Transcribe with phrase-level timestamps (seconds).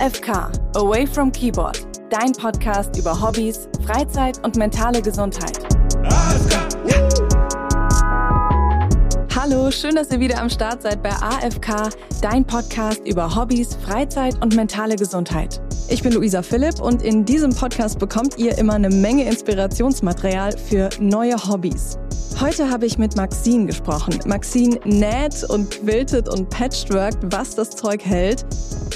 [0.00, 5.58] AFK, Away from Keyboard, dein Podcast über Hobbys, Freizeit und mentale Gesundheit.
[9.36, 11.90] Hallo, schön, dass ihr wieder am Start seid bei AFK,
[12.22, 15.60] dein Podcast über Hobbys, Freizeit und mentale Gesundheit.
[15.90, 20.88] Ich bin Luisa Philipp und in diesem Podcast bekommt ihr immer eine Menge Inspirationsmaterial für
[20.98, 21.99] neue Hobbys.
[22.40, 24.18] Heute habe ich mit Maxine gesprochen.
[24.24, 28.46] Maxine näht und quiltet und patchworkt, was das Zeug hält.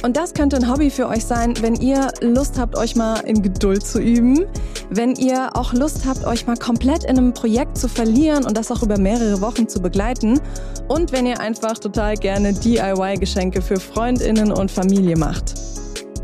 [0.03, 3.43] Und das könnte ein Hobby für euch sein, wenn ihr Lust habt, euch mal in
[3.43, 4.47] Geduld zu üben.
[4.89, 8.73] Wenn ihr auch Lust habt, euch mal komplett in einem Projekt zu verlieren und das
[8.73, 10.41] auch über mehrere Wochen zu begleiten.
[10.89, 15.74] Und wenn ihr einfach total gerne DIY-Geschenke für Freundinnen und Familie macht.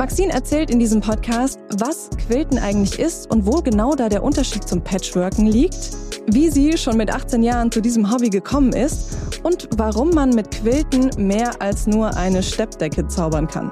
[0.01, 4.67] Maxine erzählt in diesem Podcast, was Quilten eigentlich ist und wo genau da der Unterschied
[4.67, 5.95] zum Patchworken liegt
[6.27, 10.51] wie sie schon mit 18 Jahren zu diesem Hobby gekommen ist und warum man mit
[10.51, 13.69] Quilten mehr als nur eine Steppdecke zaubern kann.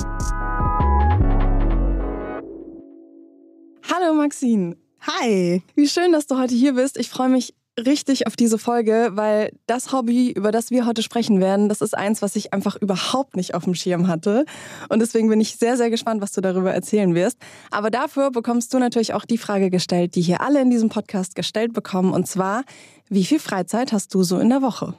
[3.90, 4.76] Hallo Maxine.
[5.00, 5.62] Hi.
[5.74, 6.98] Wie schön, dass du heute hier bist.
[6.98, 7.54] Ich freue mich
[7.86, 11.96] richtig auf diese Folge, weil das Hobby, über das wir heute sprechen werden, das ist
[11.96, 14.44] eins, was ich einfach überhaupt nicht auf dem Schirm hatte.
[14.88, 17.38] Und deswegen bin ich sehr, sehr gespannt, was du darüber erzählen wirst.
[17.70, 21.34] Aber dafür bekommst du natürlich auch die Frage gestellt, die hier alle in diesem Podcast
[21.34, 22.12] gestellt bekommen.
[22.12, 22.64] Und zwar,
[23.08, 24.94] wie viel Freizeit hast du so in der Woche?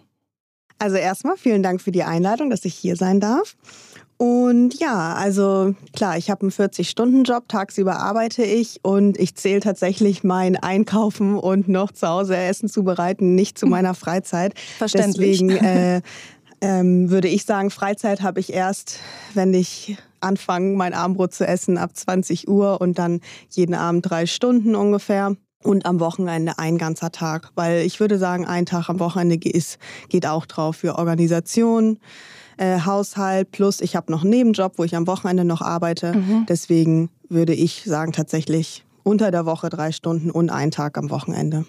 [0.80, 3.58] Also erstmal vielen Dank für die Einladung, dass ich hier sein darf.
[4.22, 10.26] Und ja, also klar, ich habe einen 40-Stunden-Job, tagsüber arbeite ich und ich zähle tatsächlich
[10.26, 14.60] mein Einkaufen und noch zu Hause Essen zubereiten nicht zu meiner Freizeit.
[14.78, 15.40] Verständlich.
[15.40, 16.02] Deswegen äh,
[16.60, 19.00] ähm, würde ich sagen, Freizeit habe ich erst,
[19.36, 24.26] wenn ich anfange, mein Abendbrot zu essen ab 20 Uhr und dann jeden Abend drei
[24.26, 25.38] Stunden ungefähr.
[25.64, 29.78] Und am Wochenende ein ganzer Tag, weil ich würde sagen, ein Tag am Wochenende ist,
[30.08, 32.00] geht auch drauf für Organisation,
[32.60, 36.14] äh, Haushalt plus ich habe noch einen Nebenjob, wo ich am Wochenende noch arbeite.
[36.14, 36.46] Mhm.
[36.48, 41.66] Deswegen würde ich sagen tatsächlich unter der Woche drei Stunden und ein Tag am Wochenende.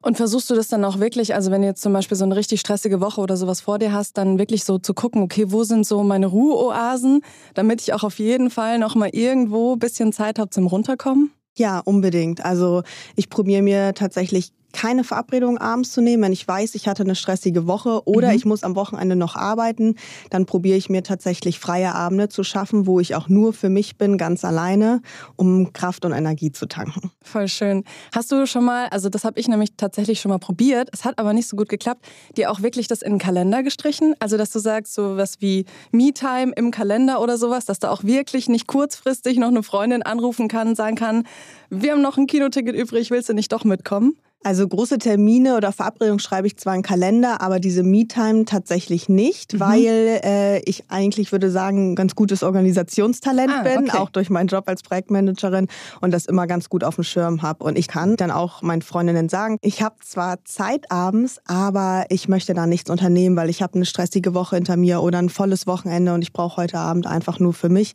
[0.00, 2.36] Und versuchst du das dann auch wirklich, also wenn du jetzt zum Beispiel so eine
[2.36, 5.64] richtig stressige Woche oder sowas vor dir hast, dann wirklich so zu gucken, okay, wo
[5.64, 7.22] sind so meine Ruheoasen,
[7.54, 11.32] damit ich auch auf jeden Fall nochmal irgendwo ein bisschen Zeit habe zum Runterkommen?
[11.56, 12.44] Ja, unbedingt.
[12.44, 12.84] Also
[13.16, 16.22] ich probiere mir tatsächlich keine Verabredung abends zu nehmen.
[16.22, 18.34] Wenn ich weiß, ich hatte eine stressige Woche oder mhm.
[18.34, 19.96] ich muss am Wochenende noch arbeiten,
[20.30, 23.96] dann probiere ich mir tatsächlich freie Abende zu schaffen, wo ich auch nur für mich
[23.96, 25.00] bin, ganz alleine,
[25.36, 27.10] um Kraft und Energie zu tanken.
[27.22, 27.84] Voll schön.
[28.14, 31.18] Hast du schon mal, also das habe ich nämlich tatsächlich schon mal probiert, es hat
[31.18, 34.14] aber nicht so gut geklappt, dir auch wirklich das in den Kalender gestrichen?
[34.20, 38.04] Also dass du sagst, so was wie Me-Time im Kalender oder sowas, dass da auch
[38.04, 41.24] wirklich nicht kurzfristig noch eine Freundin anrufen kann, sagen kann,
[41.70, 44.16] wir haben noch ein Kinoticket übrig, willst du nicht doch mitkommen?
[44.44, 49.54] Also große Termine oder Verabredungen schreibe ich zwar in Kalender, aber diese Me-Time tatsächlich nicht,
[49.54, 49.60] mhm.
[49.60, 53.98] weil äh, ich eigentlich würde sagen, ein ganz gutes Organisationstalent ah, bin, okay.
[53.98, 55.66] auch durch meinen Job als Projektmanagerin
[56.00, 57.64] und das immer ganz gut auf dem Schirm habe.
[57.64, 62.28] Und ich kann dann auch meinen Freundinnen sagen, ich habe zwar Zeit abends, aber ich
[62.28, 65.66] möchte da nichts unternehmen, weil ich habe eine stressige Woche hinter mir oder ein volles
[65.66, 67.94] Wochenende und ich brauche heute Abend einfach nur für mich.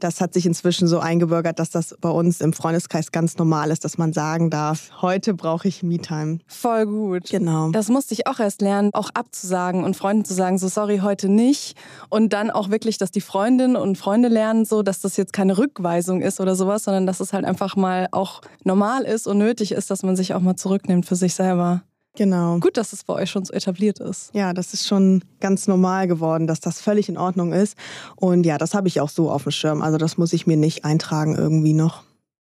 [0.00, 3.84] Das hat sich inzwischen so eingebürgert, dass das bei uns im Freundeskreis ganz normal ist,
[3.84, 6.38] dass man sagen darf, heute brauche ich Me-Time.
[6.46, 7.30] Voll gut.
[7.30, 7.70] Genau.
[7.70, 11.28] Das musste ich auch erst lernen, auch abzusagen und Freunden zu sagen, so sorry, heute
[11.28, 11.76] nicht.
[12.08, 15.58] Und dann auch wirklich, dass die Freundinnen und Freunde lernen, so, dass das jetzt keine
[15.58, 19.72] Rückweisung ist oder sowas, sondern dass es halt einfach mal auch normal ist und nötig
[19.72, 21.82] ist, dass man sich auch mal zurücknimmt für sich selber.
[22.14, 22.58] Genau.
[22.58, 24.34] Gut, dass es bei euch schon so etabliert ist.
[24.34, 27.76] Ja, das ist schon ganz normal geworden, dass das völlig in Ordnung ist.
[28.16, 29.80] Und ja, das habe ich auch so auf dem Schirm.
[29.80, 32.02] Also das muss ich mir nicht eintragen irgendwie noch.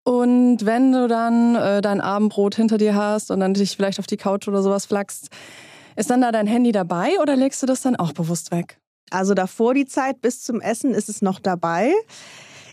[0.06, 4.06] Und wenn du dann äh, dein Abendbrot hinter dir hast und dann dich vielleicht auf
[4.06, 5.30] die Couch oder sowas flackst,
[5.96, 8.78] ist dann da dein Handy dabei oder legst du das dann auch bewusst weg?
[9.10, 11.92] Also davor die Zeit bis zum Essen ist es noch dabei.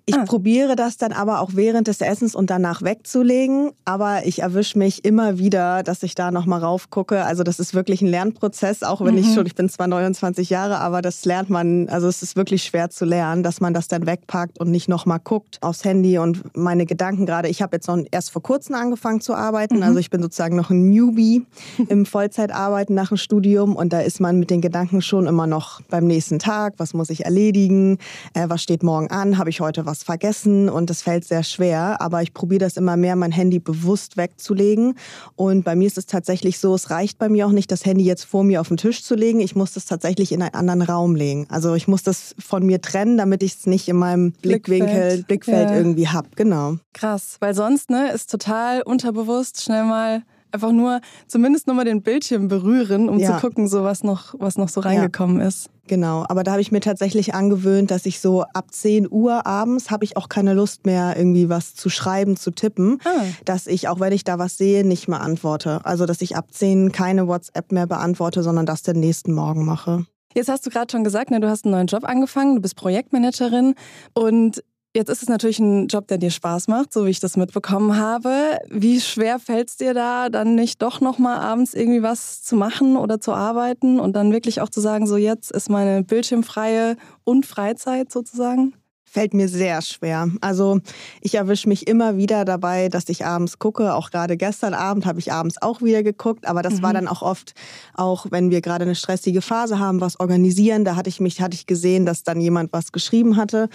[0.04, 0.24] Ich ah.
[0.24, 3.70] probiere das dann aber auch während des Essens und danach wegzulegen.
[3.84, 7.24] Aber ich erwische mich immer wieder, dass ich da nochmal raufgucke.
[7.24, 9.21] Also das ist wirklich ein Lernprozess, auch wenn mhm.
[9.21, 12.65] ich schon, ich bin zwar 29 Jahre, aber das lernt man, also es ist wirklich
[12.65, 16.56] schwer zu lernen, dass man das dann wegpackt und nicht nochmal guckt aufs Handy und
[16.56, 17.48] meine Gedanken gerade.
[17.48, 19.77] Ich habe jetzt noch erst vor kurzem angefangen zu arbeiten.
[19.77, 19.82] Mhm.
[19.84, 21.47] Also ich bin sozusagen noch ein Newbie
[21.88, 25.80] im Vollzeitarbeiten nach dem Studium und da ist man mit den Gedanken schon immer noch
[25.82, 26.74] beim nächsten Tag.
[26.78, 27.98] Was muss ich erledigen?
[28.34, 29.38] Äh, was steht morgen an?
[29.38, 32.00] Habe ich heute was was vergessen und es fällt sehr schwer.
[32.00, 34.94] Aber ich probiere das immer mehr, mein Handy bewusst wegzulegen.
[35.36, 38.04] Und bei mir ist es tatsächlich so, es reicht bei mir auch nicht, das Handy
[38.04, 39.41] jetzt vor mir auf den Tisch zu legen.
[39.41, 41.47] Ich muss das tatsächlich in einen anderen Raum legen.
[41.50, 45.27] Also ich muss das von mir trennen, damit ich es nicht in meinem Blickwinkel, Blickfeld,
[45.27, 45.77] Blickfeld ja.
[45.77, 46.28] irgendwie habe.
[46.36, 46.77] Genau.
[46.94, 50.22] Krass, weil sonst ne, ist total unterbewusst schnell mal
[50.53, 53.34] einfach nur zumindest nochmal den Bildschirm berühren, um ja.
[53.34, 55.49] zu gucken, so was noch, was noch so reingekommen ja.
[55.49, 55.69] ist.
[55.89, 59.91] Genau, aber da habe ich mir tatsächlich angewöhnt, dass ich so ab 10 Uhr abends
[59.91, 63.25] habe ich auch keine Lust mehr, irgendwie was zu schreiben, zu tippen, ah.
[63.45, 65.81] dass ich, auch wenn ich da was sehe, nicht mehr antworte.
[65.84, 70.07] Also dass ich ab 10 keine WhatsApp mehr beantworte, sondern das den nächsten Morgen mache.
[70.34, 72.77] Jetzt hast du gerade schon gesagt, ne, du hast einen neuen Job angefangen, du bist
[72.77, 73.75] Projektmanagerin
[74.15, 74.63] und
[74.94, 77.97] Jetzt ist es natürlich ein Job, der dir Spaß macht, so wie ich das mitbekommen
[77.97, 78.59] habe.
[78.68, 82.98] Wie schwer fällt es dir da, dann nicht doch nochmal abends irgendwie was zu machen
[82.98, 87.47] oder zu arbeiten und dann wirklich auch zu sagen, so jetzt ist meine bildschirmfreie und
[87.47, 88.74] Freizeit sozusagen?
[89.12, 90.30] Fällt mir sehr schwer.
[90.41, 90.80] Also
[91.20, 93.94] ich erwische mich immer wieder dabei, dass ich abends gucke.
[93.94, 96.48] Auch gerade gestern Abend habe ich abends auch wieder geguckt.
[96.48, 96.82] Aber das mhm.
[96.82, 97.53] war dann auch oft,
[97.92, 100.86] auch wenn wir gerade eine stressige Phase haben, was organisieren.
[100.86, 103.68] Da hatte ich mich, hatte ich gesehen, dass dann jemand was geschrieben hatte,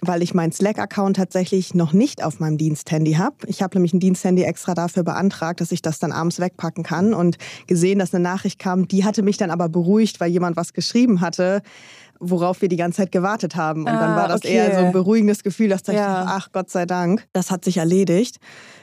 [0.00, 3.36] weil ich meinen Slack-Account tatsächlich noch nicht auf meinem Diensthandy habe.
[3.46, 7.14] Ich habe nämlich ein Diensthandy extra dafür beantragt, dass ich das dann abends wegpacken kann
[7.14, 7.38] und
[7.68, 8.88] gesehen, dass eine Nachricht kam.
[8.88, 11.62] Die hatte mich dann aber beruhigt, weil jemand was geschrieben hatte
[12.20, 13.82] worauf wir die ganze Zeit gewartet haben.
[13.82, 14.54] Und ah, dann war das okay.
[14.54, 16.24] eher so ein beruhigendes Gefühl, dass ich ja.
[16.24, 18.36] dachte, ach Gott sei Dank, das hat sich erledigt.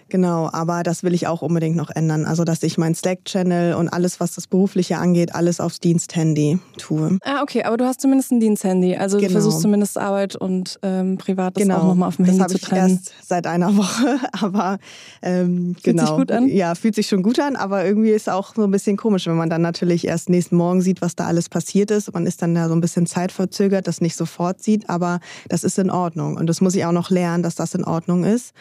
[0.09, 2.25] Genau, aber das will ich auch unbedingt noch ändern.
[2.25, 7.18] Also, dass ich mein Slack-Channel und alles, was das Berufliche angeht, alles aufs Diensthandy tue.
[7.24, 8.95] Ah, okay, aber du hast zumindest ein Diensthandy.
[8.95, 9.27] Also genau.
[9.27, 11.77] du versuchst zumindest Arbeit und ähm, Privates genau.
[11.77, 13.00] auch nochmal auf dem Handy zu trennen.
[13.04, 14.77] Das erst seit einer Woche, aber
[15.21, 16.06] ähm, fühlt genau.
[16.06, 16.48] Fühlt sich gut an?
[16.48, 19.36] Ja, fühlt sich schon gut an, aber irgendwie ist auch so ein bisschen komisch, wenn
[19.36, 22.13] man dann natürlich erst nächsten Morgen sieht, was da alles passiert ist.
[22.13, 25.19] Man ist dann da so ein bisschen zeitverzögert, das nicht sofort sieht, aber
[25.50, 26.38] das ist in Ordnung.
[26.38, 28.53] Und das muss ich auch noch lernen, dass das in Ordnung ist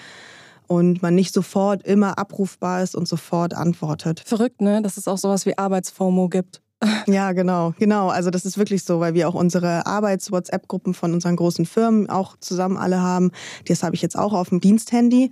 [0.66, 4.22] und man nicht sofort immer abrufbar ist und sofort antwortet.
[4.24, 4.82] Verrückt, ne?
[4.82, 6.60] Dass es auch sowas wie Arbeitsfomo gibt.
[7.06, 8.08] Ja, genau, genau.
[8.08, 12.36] Also das ist wirklich so, weil wir auch unsere Arbeits-WhatsApp-Gruppen von unseren großen Firmen auch
[12.38, 13.30] zusammen alle haben.
[13.66, 15.30] Das habe ich jetzt auch auf dem Diensthandy.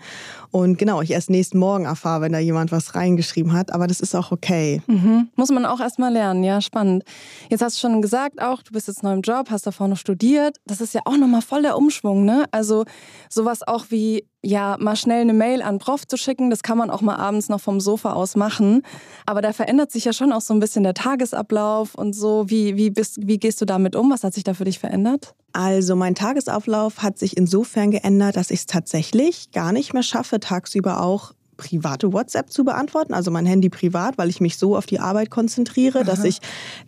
[0.51, 3.73] Und genau, ich erst nächsten Morgen erfahre, wenn da jemand was reingeschrieben hat.
[3.73, 4.83] Aber das ist auch okay.
[4.87, 5.29] Mhm.
[5.37, 7.05] Muss man auch erst mal lernen, ja, spannend.
[7.51, 9.99] Jetzt hast du schon gesagt auch, du bist jetzt neu im Job, hast davor noch
[9.99, 10.59] studiert.
[10.67, 12.45] Das ist ja auch nochmal voll der Umschwung, ne?
[12.53, 12.85] Also
[13.29, 16.91] sowas auch wie ja, mal schnell eine Mail an Prof zu schicken, das kann man
[16.91, 18.83] auch mal abends noch vom Sofa aus machen.
[19.27, 22.49] Aber da verändert sich ja schon auch so ein bisschen der Tagesablauf und so.
[22.49, 24.11] Wie, wie, bist, wie gehst du damit um?
[24.11, 25.35] Was hat sich da für dich verändert?
[25.53, 30.41] Also mein Tagesablauf hat sich insofern geändert, dass ich es tatsächlich gar nicht mehr schaffe,
[30.41, 34.87] tagsüber auch private WhatsApp zu beantworten, also mein Handy privat, weil ich mich so auf
[34.87, 36.05] die Arbeit konzentriere, Aha.
[36.05, 36.39] dass ich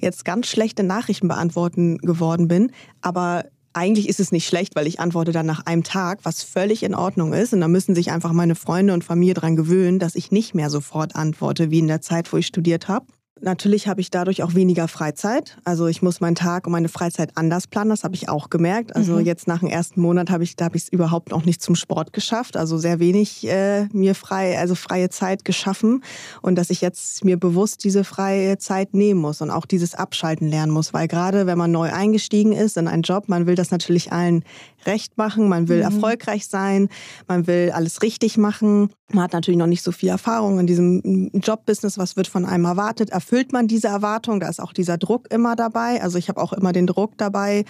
[0.00, 2.72] jetzt ganz schlechte Nachrichten beantworten geworden bin.
[3.00, 3.44] Aber
[3.76, 6.94] eigentlich ist es nicht schlecht, weil ich antworte dann nach einem Tag, was völlig in
[6.94, 7.52] Ordnung ist.
[7.52, 10.70] Und da müssen sich einfach meine Freunde und Familie dran gewöhnen, dass ich nicht mehr
[10.70, 13.06] sofort antworte, wie in der Zeit, wo ich studiert habe.
[13.42, 15.58] Natürlich habe ich dadurch auch weniger Freizeit.
[15.62, 17.90] Also ich muss meinen Tag und meine Freizeit anders planen.
[17.90, 18.96] Das habe ich auch gemerkt.
[18.96, 19.26] Also mhm.
[19.26, 21.74] jetzt nach dem ersten Monat habe ich, da habe ich es überhaupt noch nicht zum
[21.74, 22.56] Sport geschafft.
[22.56, 26.02] Also sehr wenig äh, mir frei, also freie Zeit geschaffen
[26.40, 30.48] und dass ich jetzt mir bewusst diese freie Zeit nehmen muss und auch dieses Abschalten
[30.48, 33.70] lernen muss, weil gerade wenn man neu eingestiegen ist in einen Job, man will das
[33.70, 34.44] natürlich allen
[34.86, 35.82] recht machen, man will mhm.
[35.82, 36.88] erfolgreich sein,
[37.28, 38.90] man will alles richtig machen.
[39.12, 41.96] Man hat natürlich noch nicht so viel Erfahrung in diesem Jobbusiness.
[41.96, 43.10] Was wird von einem erwartet?
[43.10, 44.40] Erfüllt man diese Erwartung?
[44.40, 46.02] Da ist auch dieser Druck immer dabei.
[46.02, 47.64] Also ich habe auch immer den Druck dabei.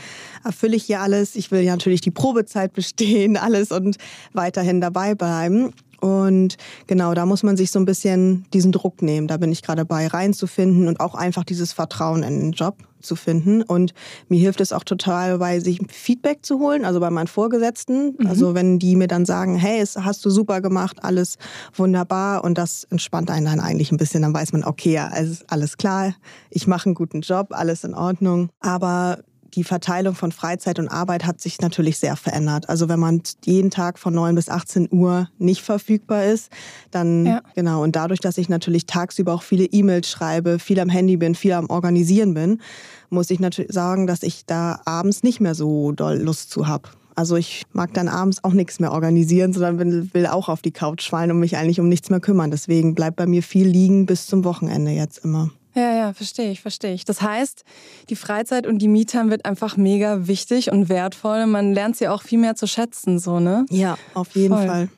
[0.44, 1.36] Erfülle ich hier alles?
[1.36, 3.98] Ich will ja natürlich die Probezeit bestehen, alles und
[4.32, 5.74] weiterhin dabei bleiben.
[6.00, 6.56] Und
[6.86, 9.28] genau, da muss man sich so ein bisschen diesen Druck nehmen.
[9.28, 13.16] Da bin ich gerade bei, reinzufinden und auch einfach dieses Vertrauen in den Job zu
[13.16, 13.62] finden.
[13.62, 13.94] Und
[14.28, 18.16] mir hilft es auch total dabei, sich Feedback zu holen, also bei meinen Vorgesetzten.
[18.18, 18.26] Mhm.
[18.26, 21.36] Also wenn die mir dann sagen, hey, es hast du super gemacht, alles
[21.74, 25.44] wunderbar und das entspannt einen dann eigentlich ein bisschen, dann weiß man, okay, ja, alles,
[25.48, 26.14] alles klar,
[26.50, 28.50] ich mache einen guten Job, alles in Ordnung.
[28.60, 29.18] Aber
[29.56, 32.68] die Verteilung von Freizeit und Arbeit hat sich natürlich sehr verändert.
[32.68, 36.52] Also wenn man jeden Tag von 9 bis 18 Uhr nicht verfügbar ist,
[36.90, 37.42] dann ja.
[37.54, 37.82] genau.
[37.82, 41.52] Und dadurch, dass ich natürlich tagsüber auch viele E-Mails schreibe, viel am Handy bin, viel
[41.52, 42.60] am Organisieren bin,
[43.08, 46.90] muss ich natürlich sagen, dass ich da abends nicht mehr so doll Lust zu habe.
[47.14, 50.70] Also ich mag dann abends auch nichts mehr organisieren, sondern will, will auch auf die
[50.70, 52.50] Couch fallen und mich eigentlich um nichts mehr kümmern.
[52.50, 55.50] Deswegen bleibt bei mir viel liegen bis zum Wochenende jetzt immer.
[55.76, 57.04] Ja, ja, verstehe ich, verstehe ich.
[57.04, 57.62] Das heißt,
[58.08, 61.46] die Freizeit und die Me-Time wird einfach mega wichtig und wertvoll.
[61.46, 63.66] Man lernt sie auch viel mehr zu schätzen, so, ne?
[63.68, 64.66] Ja, auf jeden Voll.
[64.66, 64.88] Fall.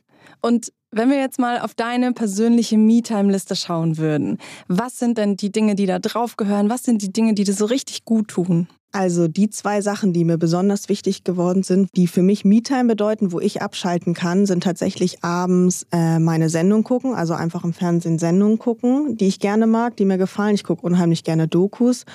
[0.40, 5.52] Und wenn wir jetzt mal auf deine persönliche Me-Time-Liste schauen würden, was sind denn die
[5.52, 6.71] Dinge, die da drauf gehören?
[6.71, 8.68] Was sind die Dinge, die dir so richtig gut tun?
[8.90, 13.33] Also die zwei Sachen, die mir besonders wichtig geworden sind, die für mich Me-Time bedeuten,
[13.33, 18.18] wo ich abschalten kann, sind tatsächlich abends äh, meine Sendung gucken, also einfach im Fernsehen
[18.18, 20.54] Sendungen gucken, die ich gerne mag, die mir gefallen.
[20.54, 22.07] Ich gucke unheimlich gerne Dokus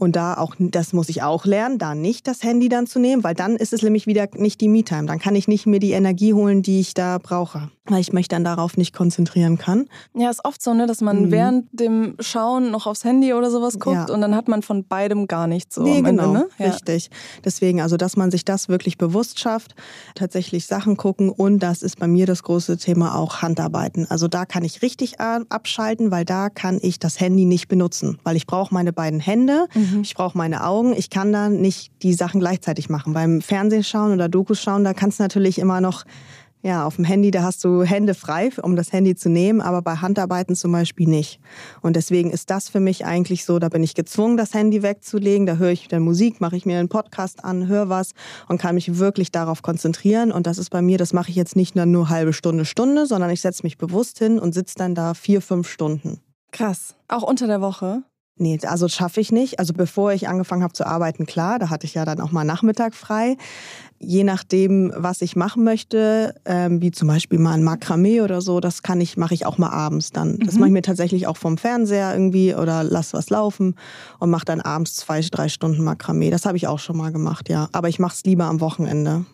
[0.00, 3.22] Und da auch, das muss ich auch lernen, da nicht das Handy dann zu nehmen,
[3.22, 5.04] weil dann ist es nämlich wieder nicht die Me-Time.
[5.04, 8.26] Dann kann ich nicht mehr die Energie holen, die ich da brauche, weil ich mich
[8.26, 9.88] dann darauf nicht konzentrieren kann.
[10.14, 11.30] Ja, ist oft so, ne, dass man mhm.
[11.30, 14.14] während dem Schauen noch aufs Handy oder sowas guckt ja.
[14.14, 15.82] und dann hat man von beidem gar nichts so.
[15.82, 16.48] Nee, genau, Ende, ne?
[16.58, 16.66] ja.
[16.70, 17.10] richtig.
[17.44, 19.74] Deswegen, also, dass man sich das wirklich bewusst schafft,
[20.14, 24.06] tatsächlich Sachen gucken und das ist bei mir das große Thema auch Handarbeiten.
[24.10, 28.36] Also da kann ich richtig abschalten, weil da kann ich das Handy nicht benutzen, weil
[28.36, 29.89] ich brauche meine beiden Hände, mhm.
[30.02, 33.12] Ich brauche meine Augen, ich kann da nicht die Sachen gleichzeitig machen.
[33.12, 36.04] Beim Fernsehen schauen oder Dokus schauen, da kannst du natürlich immer noch
[36.62, 39.80] ja, auf dem Handy, da hast du Hände frei, um das Handy zu nehmen, aber
[39.80, 41.40] bei Handarbeiten zum Beispiel nicht.
[41.80, 45.46] Und deswegen ist das für mich eigentlich so, da bin ich gezwungen, das Handy wegzulegen.
[45.46, 48.12] Da höre ich dann Musik, mache ich mir einen Podcast an, höre was
[48.48, 50.32] und kann mich wirklich darauf konzentrieren.
[50.32, 53.06] Und das ist bei mir, das mache ich jetzt nicht nur, nur halbe Stunde, Stunde,
[53.06, 56.20] sondern ich setze mich bewusst hin und sitze dann da vier, fünf Stunden.
[56.52, 56.94] Krass.
[57.08, 58.02] Auch unter der Woche?
[58.40, 59.58] Nee, also schaffe ich nicht.
[59.58, 62.42] Also bevor ich angefangen habe zu arbeiten, klar, da hatte ich ja dann auch mal
[62.42, 63.36] Nachmittag frei.
[63.98, 68.60] Je nachdem, was ich machen möchte, ähm, wie zum Beispiel mal ein Makramee oder so,
[68.60, 70.38] das kann ich, mache ich auch mal abends dann.
[70.38, 70.60] Das mhm.
[70.60, 73.74] mache ich mir tatsächlich auch vom Fernseher irgendwie oder lass was laufen
[74.20, 76.30] und mache dann abends zwei, drei Stunden Makramee.
[76.30, 77.68] Das habe ich auch schon mal gemacht, ja.
[77.72, 79.26] Aber ich mache es lieber am Wochenende.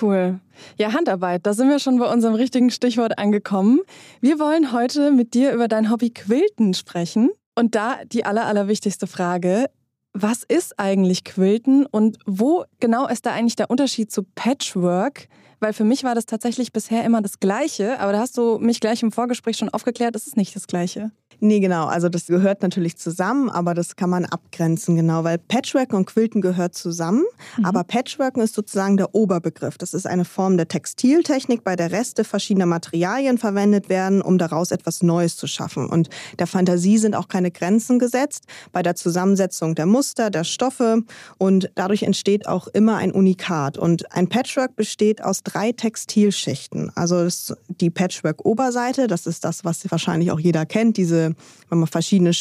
[0.00, 0.40] Cool.
[0.78, 3.80] Ja, Handarbeit, da sind wir schon bei unserem richtigen Stichwort angekommen.
[4.22, 7.28] Wir wollen heute mit dir über dein Hobby Quilten sprechen.
[7.54, 9.66] Und da die aller, allerwichtigste Frage.
[10.12, 15.28] Was ist eigentlich Quilten und wo genau ist da eigentlich der Unterschied zu Patchwork?
[15.58, 18.80] Weil für mich war das tatsächlich bisher immer das Gleiche, aber da hast du mich
[18.80, 21.10] gleich im Vorgespräch schon aufgeklärt, es ist nicht das Gleiche.
[21.44, 21.84] Nee, genau.
[21.84, 26.40] Also das gehört natürlich zusammen, aber das kann man abgrenzen, genau, weil Patchworken und Quilten
[26.40, 27.22] gehört zusammen.
[27.58, 27.66] Mhm.
[27.66, 29.76] Aber Patchworken ist sozusagen der Oberbegriff.
[29.76, 34.70] Das ist eine Form der Textiltechnik, bei der Reste verschiedener Materialien verwendet werden, um daraus
[34.70, 35.86] etwas Neues zu schaffen.
[35.86, 36.08] Und
[36.38, 41.02] der Fantasie sind auch keine Grenzen gesetzt bei der Zusammensetzung der Muster, der Stoffe
[41.36, 43.76] und dadurch entsteht auch immer ein Unikat.
[43.76, 46.90] Und ein Patchwork besteht aus drei Textilschichten.
[46.94, 47.28] Also
[47.68, 51.33] die Patchwork-Oberseite, das ist das, was wahrscheinlich auch jeder kennt, diese
[51.68, 52.32] wenn man verschiedene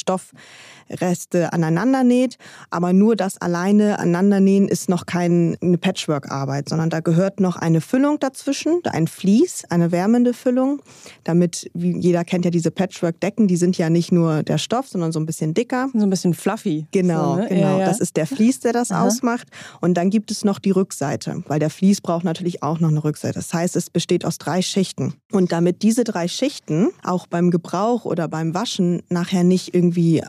[0.90, 2.38] Stoffreste aneinander näht.
[2.70, 8.20] Aber nur das alleine aneinandernähen ist noch keine Patchwork-Arbeit, sondern da gehört noch eine Füllung
[8.20, 10.82] dazwischen, ein Vlies, eine wärmende Füllung,
[11.24, 15.12] damit, wie jeder kennt ja diese Patchwork-Decken, die sind ja nicht nur der Stoff, sondern
[15.12, 15.90] so ein bisschen dicker.
[15.94, 16.88] So ein bisschen fluffy.
[16.92, 17.48] Genau, so, ne?
[17.50, 17.62] genau.
[17.62, 17.86] Ja, ja.
[17.86, 19.06] Das ist der Vlies, der das Aha.
[19.06, 19.48] ausmacht.
[19.82, 23.04] Und dann gibt es noch die Rückseite, weil der Vlies braucht natürlich auch noch eine
[23.04, 23.36] Rückseite.
[23.36, 25.14] Das heißt, es besteht aus drei Schichten.
[25.32, 30.24] Und damit diese drei Schichten auch beim Gebrauch oder beim Waschen nachher nicht irgendwie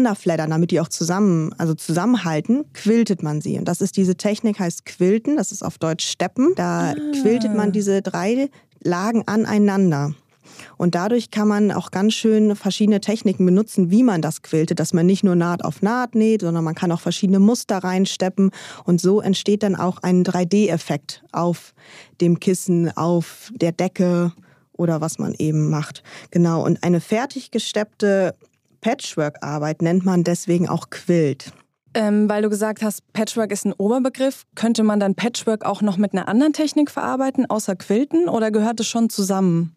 [0.00, 3.58] auseinanderfleddern, damit die auch zusammen, also zusammenhalten, quiltet man sie.
[3.58, 6.52] Und das ist diese Technik, heißt Quilten, das ist auf Deutsch Steppen.
[6.56, 6.94] Da ah.
[7.20, 8.48] quiltet man diese drei
[8.82, 10.14] Lagen aneinander.
[10.76, 14.92] Und dadurch kann man auch ganz schön verschiedene Techniken benutzen, wie man das quiltet, dass
[14.92, 18.50] man nicht nur Naht auf Naht näht, sondern man kann auch verschiedene Muster reinsteppen.
[18.84, 21.72] Und so entsteht dann auch ein 3D-Effekt auf
[22.20, 24.32] dem Kissen, auf der Decke
[24.72, 26.02] oder was man eben macht.
[26.30, 28.34] Genau, und eine fertig gesteppte
[28.80, 31.52] Patchwork-Arbeit nennt man deswegen auch Quilt.
[31.92, 34.44] Ähm, weil du gesagt hast, Patchwork ist ein Oberbegriff.
[34.54, 38.78] Könnte man dann Patchwork auch noch mit einer anderen Technik verarbeiten, außer Quilten, oder gehört
[38.80, 39.74] es schon zusammen?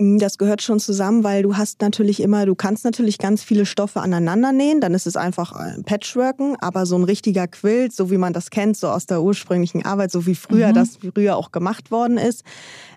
[0.00, 3.66] Hm, das gehört schon zusammen, weil du hast natürlich immer, du kannst natürlich ganz viele
[3.66, 8.08] Stoffe aneinander nähen, dann ist es einfach äh, Patchworken, aber so ein richtiger Quilt, so
[8.10, 10.74] wie man das kennt, so aus der ursprünglichen Arbeit, so wie früher mhm.
[10.74, 12.44] das früher auch gemacht worden ist,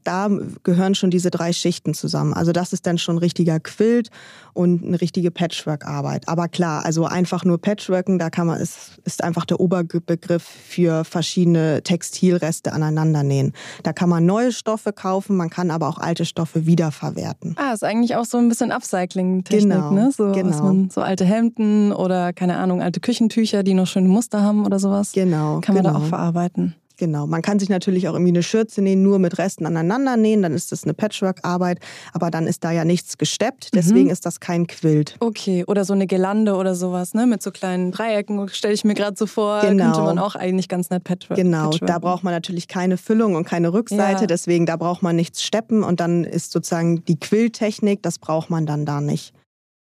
[0.03, 0.29] da
[0.63, 2.34] gehören schon diese drei Schichten zusammen.
[2.34, 4.10] Also das ist dann schon ein richtiger Quilt
[4.53, 6.27] und eine richtige Patchwork-Arbeit.
[6.27, 11.03] Aber klar, also einfach nur Patchworken, da kann man, ist, ist einfach der Oberbegriff für
[11.03, 13.53] verschiedene Textilreste aneinander nähen.
[13.84, 17.55] Da kann man neue Stoffe kaufen, man kann aber auch alte Stoffe wiederverwerten.
[17.57, 20.12] Ah, ist eigentlich auch so ein bisschen Upcycling-Technik, genau, ne?
[20.12, 20.63] So, genau.
[20.63, 24.79] Man, so alte Hemden oder keine Ahnung, alte Küchentücher, die noch schöne Muster haben oder
[24.79, 25.12] sowas.
[25.13, 25.62] Genau.
[25.62, 25.98] Kann man genau.
[25.98, 26.75] da auch verarbeiten.
[27.01, 30.43] Genau, man kann sich natürlich auch irgendwie eine Schürze nähen, nur mit Resten aneinander nähen,
[30.43, 31.79] dann ist das eine Patchwork-Arbeit,
[32.13, 34.12] aber dann ist da ja nichts gesteppt, deswegen mhm.
[34.12, 35.15] ist das kein Quilt.
[35.20, 38.93] Okay, oder so eine Gelande oder sowas, ne, mit so kleinen Dreiecken, stelle ich mir
[38.93, 39.86] gerade so vor, genau.
[39.86, 41.39] könnte man auch eigentlich ganz nett Patchwork.
[41.39, 41.88] Genau, Patchwork.
[41.88, 44.27] da braucht man natürlich keine Füllung und keine Rückseite, ja.
[44.27, 48.67] deswegen da braucht man nichts steppen und dann ist sozusagen die Quilltechnik, das braucht man
[48.67, 49.34] dann da nicht.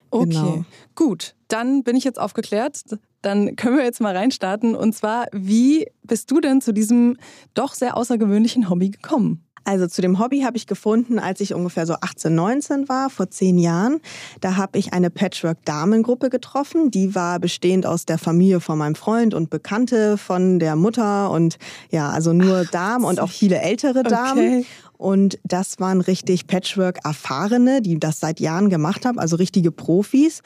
[0.10, 0.64] Okay, genau.
[0.96, 1.36] gut.
[1.50, 2.82] Dann bin ich jetzt aufgeklärt.
[3.22, 4.76] Dann können wir jetzt mal reinstarten.
[4.76, 7.18] Und zwar, wie bist du denn zu diesem
[7.54, 9.44] doch sehr außergewöhnlichen Hobby gekommen?
[9.70, 13.30] Also zu dem Hobby habe ich gefunden, als ich ungefähr so 18, 19 war, vor
[13.30, 14.00] zehn Jahren.
[14.42, 16.90] Da habe ich eine Patchwork-Damengruppe getroffen.
[16.90, 21.60] Die war bestehend aus der Familie von meinem Freund und Bekannte von der Mutter und
[21.92, 24.60] ja, also nur Ach, Damen und auch viele ältere Damen.
[24.60, 24.66] Okay.
[24.98, 30.42] Und das waren richtig Patchwork-Erfahrene, die das seit Jahren gemacht haben, also richtige Profis.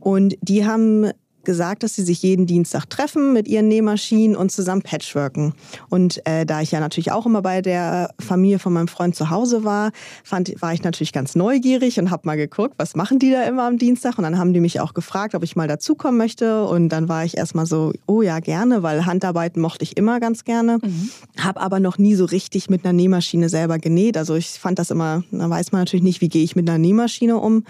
[0.00, 1.10] Und die haben
[1.44, 5.54] gesagt, dass sie sich jeden Dienstag treffen mit ihren Nähmaschinen und zusammen patchworken.
[5.88, 9.30] Und äh, da ich ja natürlich auch immer bei der Familie von meinem Freund zu
[9.30, 9.92] Hause war,
[10.24, 13.64] fand, war ich natürlich ganz neugierig und habe mal geguckt, was machen die da immer
[13.64, 14.18] am Dienstag.
[14.18, 16.64] Und dann haben die mich auch gefragt, ob ich mal dazukommen möchte.
[16.64, 20.44] Und dann war ich erstmal so, oh ja, gerne, weil Handarbeiten mochte ich immer ganz
[20.44, 20.78] gerne.
[20.82, 21.10] Mhm.
[21.38, 24.16] Habe aber noch nie so richtig mit einer Nähmaschine selber genäht.
[24.16, 26.78] Also ich fand das immer, da weiß man natürlich nicht, wie gehe ich mit einer
[26.78, 27.64] Nähmaschine um.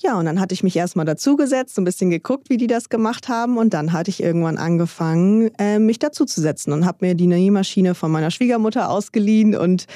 [0.00, 2.88] Ja, und dann hatte ich mich erstmal dazugesetzt, so ein bisschen geguckt, wie die das
[2.88, 3.58] gemacht haben.
[3.58, 8.12] Und dann hatte ich irgendwann angefangen, äh, mich dazuzusetzen und habe mir die Nähmaschine von
[8.12, 9.86] meiner Schwiegermutter ausgeliehen und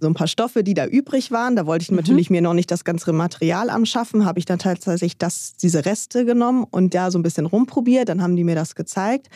[0.00, 1.54] so ein paar Stoffe, die da übrig waren.
[1.54, 1.98] Da wollte ich mhm.
[1.98, 6.24] natürlich mir noch nicht das ganze Material anschaffen, habe ich dann tatsächlich das, diese Reste
[6.24, 8.08] genommen und da so ein bisschen rumprobiert.
[8.08, 9.28] Dann haben die mir das gezeigt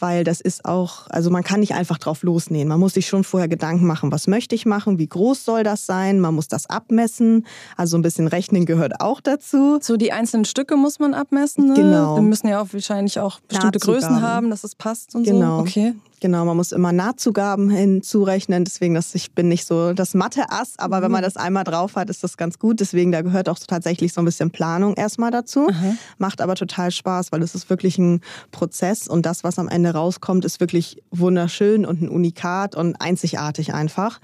[0.00, 2.68] weil das ist auch, also man kann nicht einfach drauf losnähen.
[2.68, 5.86] Man muss sich schon vorher Gedanken machen, was möchte ich machen, wie groß soll das
[5.86, 7.46] sein, man muss das abmessen.
[7.76, 9.78] Also ein bisschen Rechnen gehört auch dazu.
[9.80, 11.68] So die einzelnen Stücke muss man abmessen.
[11.68, 11.74] Ne?
[11.74, 12.16] Genau.
[12.16, 15.58] Wir müssen ja auch wahrscheinlich auch bestimmte Größen haben, dass es passt und genau.
[15.58, 15.62] so.
[15.62, 15.94] Okay.
[16.20, 18.64] Genau, man muss immer Nahtzugaben hinzurechnen.
[18.64, 21.02] Deswegen, dass ich bin nicht so das Mathe-Ass, aber mhm.
[21.02, 22.80] wenn man das einmal drauf hat, ist das ganz gut.
[22.80, 25.68] Deswegen, da gehört auch tatsächlich so ein bisschen Planung erstmal dazu.
[25.68, 25.98] Mhm.
[26.18, 28.20] Macht aber total Spaß, weil es ist wirklich ein
[28.50, 33.74] Prozess und das, was am Ende rauskommt, ist wirklich wunderschön und ein Unikat und einzigartig
[33.74, 34.20] einfach.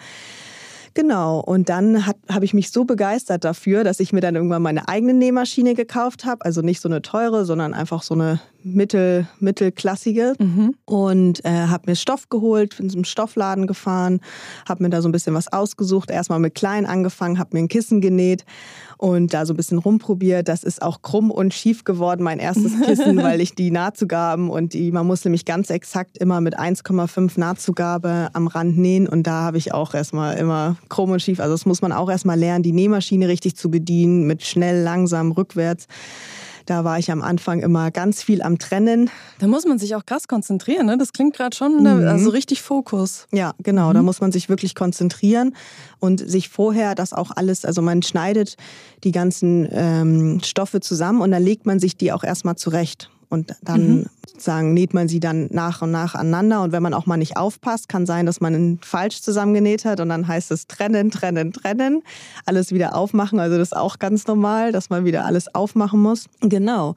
[0.95, 4.89] Genau, und dann habe ich mich so begeistert dafür, dass ich mir dann irgendwann meine
[4.89, 6.45] eigene Nähmaschine gekauft habe.
[6.45, 10.35] Also nicht so eine teure, sondern einfach so eine mittel, mittelklassige.
[10.39, 10.75] Mhm.
[10.85, 14.21] Und äh, habe mir Stoff geholt, bin zum Stoffladen gefahren,
[14.69, 16.11] habe mir da so ein bisschen was ausgesucht.
[16.11, 18.45] Erstmal mit klein angefangen, habe mir ein Kissen genäht
[18.99, 20.49] und da so ein bisschen rumprobiert.
[20.49, 24.73] Das ist auch krumm und schief geworden, mein erstes Kissen, weil ich die Nahtzugaben und
[24.73, 29.43] die, man muss nämlich ganz exakt immer mit 1,5 Nahtzugabe am Rand nähen und da
[29.43, 31.41] habe ich auch erstmal immer krumm und schief.
[31.41, 35.33] Also das muss man auch erstmal lernen, die Nähmaschine richtig zu bedienen, mit schnell, langsam,
[35.33, 35.87] rückwärts.
[36.67, 39.11] Da war ich am Anfang immer ganz viel am Trennen.
[39.39, 40.97] Da muss man sich auch krass konzentrieren, ne?
[40.97, 41.95] Das klingt gerade schon, ne?
[41.95, 42.09] mhm.
[42.09, 43.27] also richtig Fokus.
[43.33, 43.91] Ja, genau.
[43.91, 43.95] Mhm.
[43.95, 45.55] Da muss man sich wirklich konzentrieren
[46.01, 48.57] und sich vorher das auch alles, also man schneidet
[49.05, 53.11] die ganzen ähm, Stoffe zusammen und dann legt man sich die auch erstmal zurecht.
[53.29, 54.07] Und dann mhm.
[54.29, 56.63] Sozusagen näht man sie dann nach und nach aneinander.
[56.63, 60.01] Und wenn man auch mal nicht aufpasst, kann sein, dass man ihn falsch zusammengenäht hat.
[60.01, 62.03] Und dann heißt es trennen, trennen, trennen.
[62.47, 63.39] Alles wieder aufmachen.
[63.41, 66.27] Also das ist auch ganz normal, dass man wieder alles aufmachen muss.
[66.41, 66.95] Genau.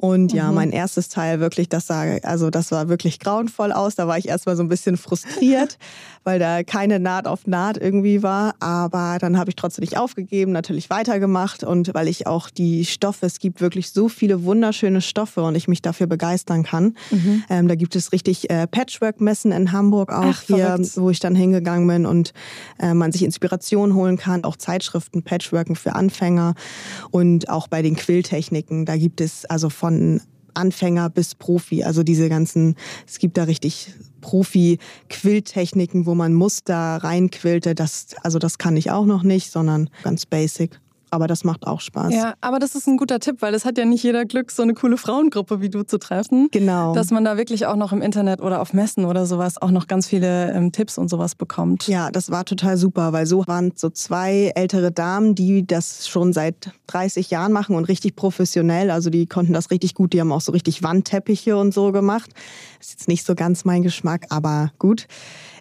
[0.00, 0.54] Und ja, mhm.
[0.54, 3.96] mein erstes Teil wirklich, das sah, also das war wirklich grauenvoll aus.
[3.96, 5.76] Da war ich erstmal so ein bisschen frustriert,
[6.24, 8.54] weil da keine Naht auf Naht irgendwie war.
[8.60, 11.64] Aber dann habe ich trotzdem nicht aufgegeben, natürlich weitergemacht.
[11.64, 15.68] Und weil ich auch die Stoffe, es gibt wirklich so viele wunderschöne Stoffe und ich
[15.68, 16.94] mich dafür begeistern kann.
[17.10, 17.42] Mhm.
[17.50, 20.96] Ähm, da gibt es richtig äh, Patchwork-Messen in Hamburg auch Ach, hier, verrückt.
[20.96, 22.32] wo ich dann hingegangen bin und
[22.78, 24.44] äh, man sich Inspiration holen kann.
[24.44, 26.54] Auch Zeitschriften, Patchworken für Anfänger
[27.10, 28.86] und auch bei den Quilltechniken.
[28.86, 30.20] Da gibt es also von von
[30.54, 31.84] Anfänger bis Profi.
[31.84, 32.74] Also diese ganzen,
[33.06, 37.74] es gibt da richtig Profi-Quilltechniken, wo man Muster reinquillte.
[37.74, 41.80] Das, also das kann ich auch noch nicht, sondern ganz basic aber das macht auch
[41.80, 42.12] Spaß.
[42.12, 44.62] Ja, aber das ist ein guter Tipp, weil es hat ja nicht jeder Glück, so
[44.62, 46.48] eine coole Frauengruppe wie du zu treffen.
[46.50, 46.94] Genau.
[46.94, 49.86] Dass man da wirklich auch noch im Internet oder auf Messen oder sowas auch noch
[49.86, 51.86] ganz viele ähm, Tipps und sowas bekommt.
[51.88, 56.32] Ja, das war total super, weil so waren so zwei ältere Damen, die das schon
[56.32, 58.90] seit 30 Jahren machen und richtig professionell.
[58.90, 60.12] Also die konnten das richtig gut.
[60.12, 62.30] Die haben auch so richtig Wandteppiche und so gemacht.
[62.80, 65.06] Ist jetzt nicht so ganz mein Geschmack, aber gut.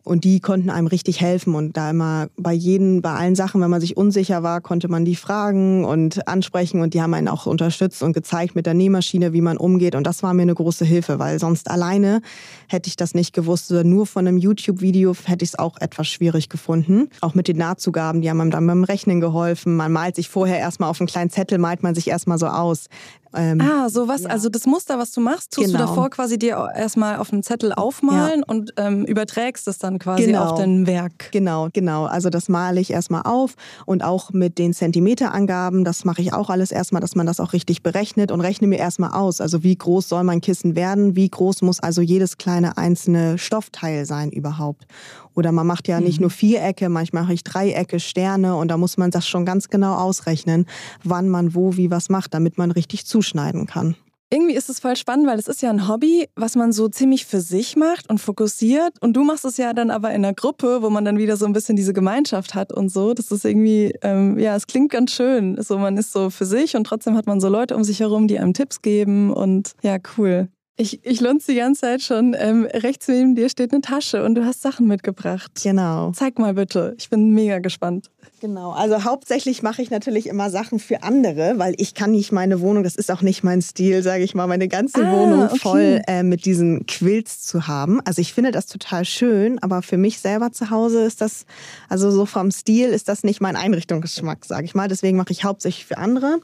[0.04, 3.70] Und die konnten einem richtig helfen und da immer bei jeden, bei allen Sachen, wenn
[3.70, 7.46] man sich unsicher war, konnte man die fragen und ansprechen und die haben einen auch
[7.46, 10.86] unterstützt und gezeigt mit der Nähmaschine, wie man umgeht und das war mir eine große
[10.86, 12.22] Hilfe, weil sonst alleine
[12.68, 16.08] hätte ich das nicht gewusst oder nur von einem YouTube-Video hätte ich es auch etwas
[16.08, 17.10] schwierig gefunden.
[17.22, 19.76] Auch mit den Nahtzugaben, die haben einem dann beim Rechnen geholfen.
[19.76, 22.88] Man malt sich vorher erstmal auf einen kleinen Zettel, malt man sich erstmal so aus.
[23.34, 24.30] Ähm, ah, sowas, ja.
[24.30, 25.80] also das Muster, was du machst, tust genau.
[25.80, 28.46] du davor quasi dir erstmal auf einem Zettel aufmalen ja.
[28.48, 30.52] und ähm, überträgst es dann quasi genau.
[30.52, 31.32] auf dein Werk.
[31.32, 32.06] Genau, genau.
[32.06, 36.50] Also das male ich erstmal auf und auch mit den Zentimeterangaben, das mache ich auch
[36.50, 39.42] alles erstmal, dass man das auch richtig berechnet und rechne mir erstmal aus.
[39.42, 44.06] Also wie groß soll mein Kissen werden, wie groß muss also jedes kleine einzelne Stoffteil
[44.06, 44.86] sein überhaupt.
[45.34, 46.24] Oder man macht ja nicht mhm.
[46.24, 49.96] nur Vierecke, manchmal mache ich Dreiecke, Sterne und da muss man das schon ganz genau
[49.96, 50.66] ausrechnen,
[51.04, 53.96] wann man wo wie was macht, damit man richtig zuschneiden kann.
[54.32, 57.26] Irgendwie ist es voll spannend, weil es ist ja ein Hobby, was man so ziemlich
[57.26, 58.94] für sich macht und fokussiert.
[59.02, 61.48] Und du machst es ja dann aber in einer Gruppe, wo man dann wieder so
[61.48, 63.16] ein bisschen diese Gemeinschaft hat und so.
[63.16, 65.60] Das ist irgendwie, ähm, ja, es klingt ganz schön.
[65.62, 68.28] So, man ist so für sich und trotzdem hat man so Leute um sich herum,
[68.28, 70.48] die einem Tipps geben und ja, cool.
[70.78, 72.34] Ich, ich lunze die ganze Zeit schon.
[72.40, 75.52] Ähm, rechts neben dir steht eine Tasche und du hast Sachen mitgebracht.
[75.62, 76.12] Genau.
[76.12, 76.96] Zeig mal bitte.
[76.98, 78.10] Ich bin mega gespannt.
[78.42, 82.62] Genau, also hauptsächlich mache ich natürlich immer Sachen für andere, weil ich kann nicht meine
[82.62, 85.60] Wohnung, das ist auch nicht mein Stil, sage ich mal, meine ganze ah, Wohnung okay.
[85.60, 88.00] voll äh, mit diesen Quilts zu haben.
[88.06, 91.46] Also ich finde das total schön, aber für mich selber zu Hause ist das,
[91.90, 94.88] also so vom Stil ist das nicht mein Einrichtungsgeschmack, sage ich mal.
[94.88, 96.40] Deswegen mache ich hauptsächlich für andere.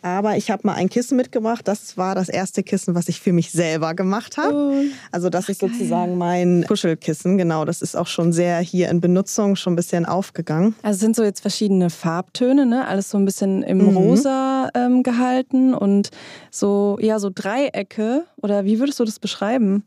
[0.00, 1.66] Aber ich habe mal ein Kissen mitgebracht.
[1.66, 4.54] Das war das erste Kissen, was ich für mich selber gemacht habe.
[4.54, 4.82] Oh.
[5.10, 6.16] Also das Ach, ist sozusagen geil.
[6.16, 7.36] mein Kuschelkissen.
[7.36, 10.76] Genau, das ist auch schon sehr hier in Benutzung, schon ein bisschen aufgegangen.
[10.82, 12.86] Also sind so jetzt verschiedene Farbtöne, ne?
[12.86, 13.96] Alles so ein bisschen im mhm.
[13.96, 16.10] Rosa ähm, gehalten und
[16.50, 18.24] so, ja, so Dreiecke.
[18.40, 19.84] Oder wie würdest du das beschreiben?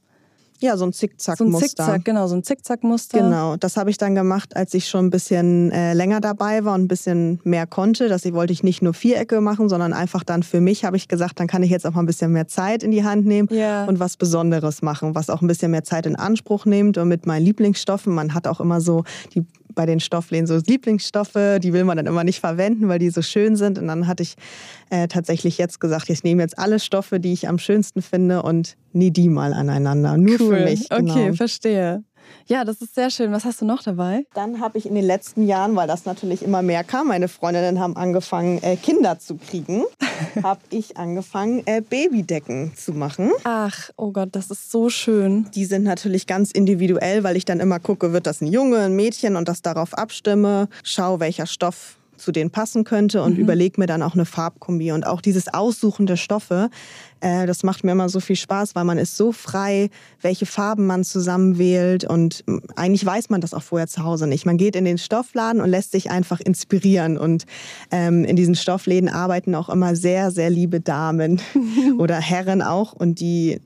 [0.62, 1.58] Ja, so ein Zickzack-Muster.
[1.58, 3.18] So ein Zickzack, genau, so ein Zickzack-Muster.
[3.18, 6.76] Genau, das habe ich dann gemacht, als ich schon ein bisschen äh, länger dabei war
[6.76, 8.10] und ein bisschen mehr konnte.
[8.10, 11.40] Das wollte ich nicht nur Vierecke machen, sondern einfach dann für mich habe ich gesagt,
[11.40, 13.86] dann kann ich jetzt auch mal ein bisschen mehr Zeit in die Hand nehmen yeah.
[13.86, 17.26] und was Besonderes machen, was auch ein bisschen mehr Zeit in Anspruch nimmt und mit
[17.26, 18.14] meinen Lieblingsstoffen.
[18.14, 19.44] Man hat auch immer so die
[19.82, 23.24] bei den Stoffläden so Lieblingsstoffe, die will man dann immer nicht verwenden, weil die so
[23.24, 23.80] schön sind.
[23.80, 24.36] Und dann hatte ich
[24.92, 28.78] äh, tatsächlich jetzt gesagt, ich nehme jetzt alle Stoffe, die ich am schönsten finde und
[28.94, 30.18] nie die mal aneinander.
[30.18, 30.56] Nur cool.
[30.56, 30.88] für mich.
[30.88, 31.12] Genau.
[31.12, 32.04] Okay, verstehe.
[32.46, 33.32] Ja, das ist sehr schön.
[33.32, 34.28] Was hast du noch dabei?
[34.36, 37.80] Dann habe ich in den letzten Jahren, weil das natürlich immer mehr kam, meine Freundinnen
[37.80, 39.84] haben angefangen, äh, Kinder zu kriegen,
[40.44, 43.32] habe ich angefangen, äh, Babydecken zu machen.
[43.44, 45.48] Ach, oh Gott, das ist so schön.
[45.56, 48.96] Die sind natürlich ganz individuell, weil ich dann immer gucke, wird das ein Junge, ein
[48.96, 53.42] Mädchen und das darauf abstimme, schaue, welcher Stoff zu denen passen könnte und mhm.
[53.42, 54.92] überlege mir dann auch eine Farbkombi.
[54.92, 56.70] Und auch dieses Aussuchen der Stoffe,
[57.22, 59.90] äh, das macht mir immer so viel Spaß, weil man ist so frei,
[60.22, 62.04] welche Farben man zusammenwählt.
[62.04, 62.44] Und
[62.76, 64.46] eigentlich weiß man das auch vorher zu Hause nicht.
[64.46, 67.18] Man geht in den Stoffladen und lässt sich einfach inspirieren.
[67.18, 67.46] Und
[67.92, 71.42] ähm, in diesen Stoffläden arbeiten auch immer sehr, sehr liebe Damen
[72.00, 72.94] oder Herren auch.
[72.94, 73.62] Und die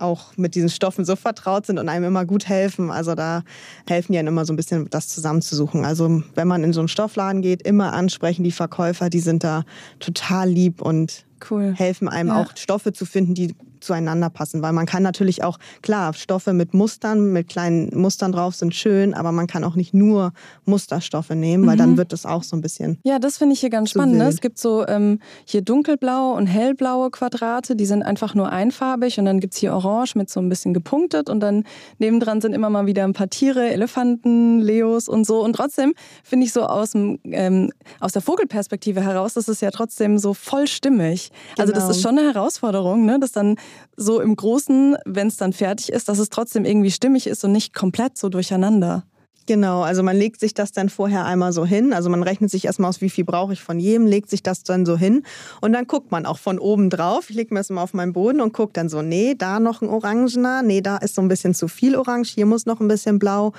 [0.00, 2.90] auch mit diesen Stoffen so vertraut sind und einem immer gut helfen.
[2.90, 3.42] Also da
[3.88, 5.84] helfen die dann immer so ein bisschen, das zusammenzusuchen.
[5.84, 9.64] Also wenn man in so einen Stoffladen geht, immer ansprechen die Verkäufer, die sind da
[10.00, 11.74] total lieb und cool.
[11.76, 12.42] helfen einem ja.
[12.42, 14.62] auch Stoffe zu finden, die zueinander passen.
[14.62, 19.14] Weil man kann natürlich auch, klar, Stoffe mit Mustern, mit kleinen Mustern drauf sind schön,
[19.14, 20.32] aber man kann auch nicht nur
[20.64, 21.78] Musterstoffe nehmen, weil mhm.
[21.78, 22.98] dann wird das auch so ein bisschen.
[23.04, 24.18] Ja, das finde ich hier ganz spannend.
[24.18, 24.28] Ne?
[24.28, 29.24] Es gibt so ähm, hier dunkelblaue und hellblaue Quadrate, die sind einfach nur einfarbig und
[29.24, 31.64] dann gibt es hier orange mit so ein bisschen gepunktet und dann
[31.98, 35.42] nebendran sind immer mal wieder ein paar Tiere, Elefanten, Leos und so.
[35.42, 39.70] Und trotzdem finde ich so aus, dem, ähm, aus der Vogelperspektive heraus, das ist ja
[39.70, 41.30] trotzdem so voll stimmig.
[41.30, 41.62] Genau.
[41.62, 42.08] Also das ist genau.
[42.08, 43.18] schon eine Herausforderung, ne?
[43.18, 43.56] dass dann
[43.96, 47.52] so im Großen, wenn es dann fertig ist, dass es trotzdem irgendwie stimmig ist und
[47.52, 49.04] nicht komplett so durcheinander.
[49.48, 51.94] Genau, also man legt sich das dann vorher einmal so hin.
[51.94, 54.62] Also man rechnet sich erstmal aus, wie viel brauche ich von jedem, legt sich das
[54.62, 55.22] dann so hin
[55.62, 57.30] und dann guckt man auch von oben drauf.
[57.30, 59.80] Ich lege mir das mal auf meinen Boden und gucke dann so, nee, da noch
[59.80, 62.88] ein Orangener, nee, da ist so ein bisschen zu viel Orange, hier muss noch ein
[62.88, 63.54] bisschen Blau.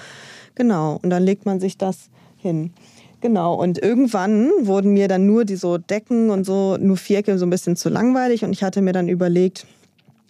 [0.54, 2.72] Genau, und dann legt man sich das hin.
[3.22, 7.48] Genau, und irgendwann wurden mir dann nur die so Decken und so, nur Vierecke so
[7.48, 9.66] ein bisschen zu langweilig und ich hatte mir dann überlegt,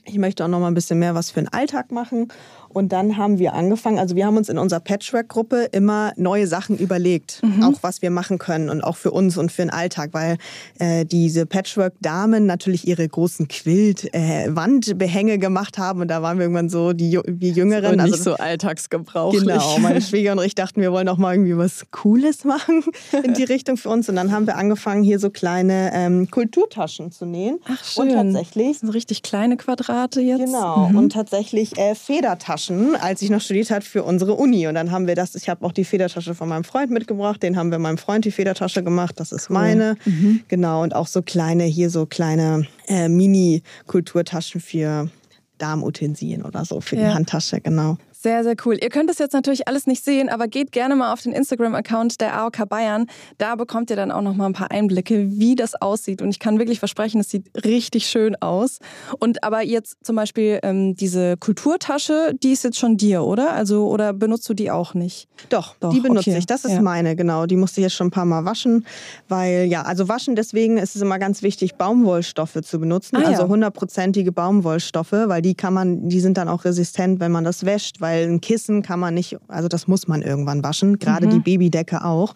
[0.10, 2.30] ich möchte auch noch mal ein bisschen mehr was für den Alltag machen
[2.70, 6.78] und dann haben wir angefangen, also wir haben uns in unserer Patchwork-Gruppe immer neue Sachen
[6.78, 7.64] überlegt, mhm.
[7.64, 10.38] auch was wir machen können und auch für uns und für den Alltag, weil
[10.78, 16.70] äh, diese Patchwork-Damen natürlich ihre großen Quilt-Wandbehänge äh, gemacht haben und da waren wir irgendwann
[16.70, 18.00] so, die wir Jüngeren.
[18.00, 19.42] Und nicht also, so alltagsgebrauchlich.
[19.42, 22.84] Genau, meine Schwieger und ich dachten, wir wollen auch mal irgendwie was Cooles machen
[23.24, 27.12] in die Richtung für uns und dann haben wir angefangen, hier so kleine ähm, Kulturtaschen
[27.12, 27.60] zu nähen.
[27.66, 28.10] Ach schön.
[28.10, 28.80] Und tatsächlich.
[28.80, 30.40] So richtig kleine Quadrate jetzt.
[30.40, 30.98] Genau, mhm.
[30.98, 34.68] und tatsächlich äh, Federtaschen Federtaschen, als ich noch studiert habe, für unsere Uni.
[34.68, 37.56] Und dann haben wir das, ich habe auch die Federtasche von meinem Freund mitgebracht, den
[37.58, 39.96] haben wir meinem Freund die Federtasche gemacht, das ist meine.
[40.06, 40.42] Mhm.
[40.48, 45.10] Genau, und auch so kleine, hier so kleine äh, Mini-Kulturtaschen für
[45.58, 47.10] Darmutensilien oder so, für ja.
[47.10, 47.98] die Handtasche, genau.
[48.22, 48.78] Sehr, sehr cool.
[48.82, 52.20] Ihr könnt es jetzt natürlich alles nicht sehen, aber geht gerne mal auf den Instagram-Account
[52.20, 53.06] der AOK Bayern.
[53.38, 56.22] Da bekommt ihr dann auch noch mal ein paar Einblicke, wie das aussieht.
[56.22, 58.80] Und ich kann wirklich versprechen, es sieht richtig schön aus.
[59.20, 63.54] Und aber jetzt zum Beispiel ähm, diese Kulturtasche, die ist jetzt schon dir, oder?
[63.54, 65.30] Also oder benutzt du die auch nicht?
[65.48, 66.40] Doch, Doch die benutze okay.
[66.40, 66.46] ich.
[66.46, 66.82] Das ist ja.
[66.82, 67.46] meine, genau.
[67.46, 68.86] Die musste ich jetzt schon ein paar Mal waschen,
[69.30, 70.36] weil ja, also waschen.
[70.36, 75.56] Deswegen ist es immer ganz wichtig, Baumwollstoffe zu benutzen, ah, also hundertprozentige Baumwollstoffe, weil die
[75.56, 78.82] kann man, die sind dann auch resistent, wenn man das wäscht, weil weil ein Kissen
[78.82, 81.32] kann man nicht, also das muss man irgendwann waschen, gerade mhm.
[81.32, 82.34] die Babydecke auch.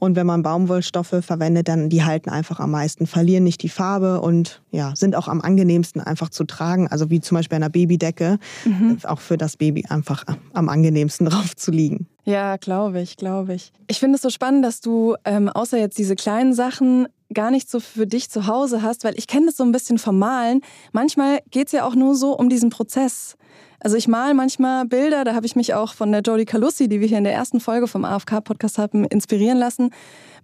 [0.00, 4.20] Und wenn man Baumwollstoffe verwendet, dann die halten einfach am meisten, verlieren nicht die Farbe
[4.20, 6.88] und ja, sind auch am angenehmsten einfach zu tragen.
[6.88, 8.98] Also wie zum Beispiel einer Babydecke, mhm.
[9.04, 12.08] auch für das Baby einfach am angenehmsten drauf zu liegen.
[12.24, 13.72] Ja, glaube ich, glaube ich.
[13.86, 17.70] Ich finde es so spannend, dass du ähm, außer jetzt diese kleinen Sachen gar nicht
[17.70, 20.60] so für dich zu Hause hast, weil ich kenne das so ein bisschen vom Malen.
[20.92, 23.36] Manchmal geht es ja auch nur so um diesen Prozess.
[23.84, 27.02] Also ich mal manchmal Bilder, da habe ich mich auch von der Jodie Calussi, die
[27.02, 29.90] wir hier in der ersten Folge vom AFK-Podcast haben, inspirieren lassen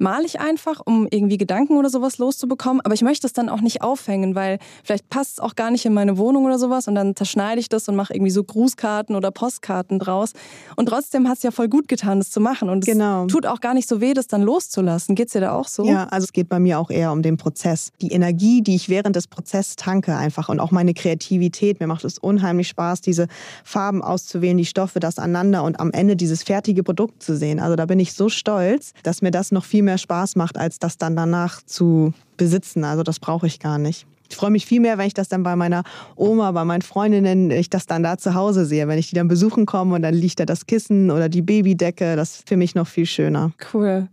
[0.01, 2.81] male ich einfach, um irgendwie Gedanken oder sowas loszubekommen.
[2.85, 5.85] Aber ich möchte es dann auch nicht aufhängen, weil vielleicht passt es auch gar nicht
[5.85, 9.15] in meine Wohnung oder sowas und dann zerschneide ich das und mache irgendwie so Grußkarten
[9.15, 10.33] oder Postkarten draus.
[10.77, 12.69] Und trotzdem hat es ja voll gut getan, das zu machen.
[12.71, 13.27] Und es genau.
[13.27, 15.15] tut auch gar nicht so weh, das dann loszulassen.
[15.15, 15.85] Geht es dir da auch so?
[15.85, 17.93] Ja, also es geht bei mir auch eher um den Prozess.
[18.01, 21.81] Die Energie, die ich während des Prozesses tanke einfach und auch meine Kreativität.
[21.81, 23.29] Mir macht es unheimlich Spaß, diese
[23.65, 27.61] Farben auszuwählen, die Stoffe, das aneinander und am Ende dieses fertige Produkt zu sehen.
[27.61, 30.57] Also da bin ich so stolz, dass mir das noch viel mehr mehr Spaß macht,
[30.57, 32.85] als das dann danach zu besitzen.
[32.85, 34.07] Also das brauche ich gar nicht.
[34.31, 35.83] Ich freue mich viel mehr, wenn ich das dann bei meiner
[36.15, 38.87] Oma, bei meinen Freundinnen, ich das dann da zu Hause sehe.
[38.87, 42.15] Wenn ich die dann besuchen komme und dann liegt da das Kissen oder die Babydecke,
[42.15, 43.51] das ist für mich noch viel schöner.
[43.75, 44.09] Cool.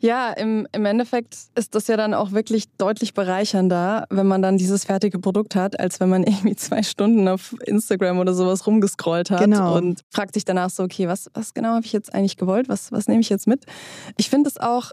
[0.00, 4.58] Ja, im, im Endeffekt ist das ja dann auch wirklich deutlich bereichernder, wenn man dann
[4.58, 9.30] dieses fertige Produkt hat, als wenn man irgendwie zwei Stunden auf Instagram oder sowas rumgescrollt
[9.30, 9.76] hat genau.
[9.76, 12.68] und fragt sich danach so, okay, was, was genau habe ich jetzt eigentlich gewollt?
[12.68, 13.64] Was, was nehme ich jetzt mit?
[14.16, 14.90] Ich finde es auch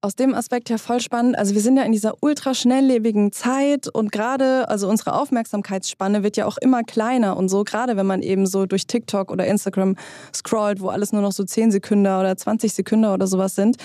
[0.00, 1.36] aus dem Aspekt her voll spannend.
[1.36, 6.36] Also wir sind ja in dieser ultra schnelllebigen Zeit und gerade, also unsere Aufmerksamkeitsspanne wird
[6.36, 9.96] ja auch immer kleiner und so, gerade wenn man eben so durch TikTok oder Instagram
[10.32, 13.76] scrollt, wo alles nur noch so 10 Sekunden oder 20 Sekunden oder sowas sind.